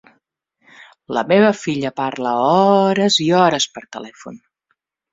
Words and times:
La 1.17 1.23
meva 1.33 1.51
filla 1.65 1.93
parla 2.01 2.33
hores 2.57 3.21
i 3.29 3.31
hores 3.45 3.71
per 3.79 3.89
telèfon. 3.99 4.45